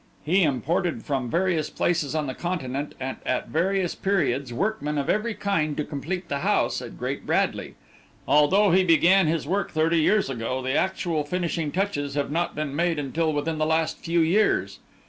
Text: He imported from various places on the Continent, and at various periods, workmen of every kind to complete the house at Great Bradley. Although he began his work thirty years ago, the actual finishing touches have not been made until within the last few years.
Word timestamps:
He 0.25 0.41
imported 0.41 1.05
from 1.05 1.29
various 1.29 1.69
places 1.69 2.15
on 2.15 2.25
the 2.25 2.33
Continent, 2.33 2.95
and 2.99 3.17
at 3.23 3.49
various 3.49 3.93
periods, 3.93 4.51
workmen 4.51 4.97
of 4.97 5.11
every 5.11 5.35
kind 5.35 5.77
to 5.77 5.83
complete 5.83 6.27
the 6.27 6.39
house 6.39 6.81
at 6.81 6.97
Great 6.97 7.23
Bradley. 7.27 7.75
Although 8.27 8.71
he 8.71 8.83
began 8.83 9.27
his 9.27 9.45
work 9.45 9.69
thirty 9.69 10.01
years 10.01 10.27
ago, 10.27 10.59
the 10.63 10.73
actual 10.73 11.23
finishing 11.23 11.71
touches 11.71 12.15
have 12.15 12.31
not 12.31 12.55
been 12.55 12.75
made 12.75 12.97
until 12.97 13.31
within 13.31 13.59
the 13.59 13.65
last 13.67 13.99
few 13.99 14.21
years. 14.21 14.79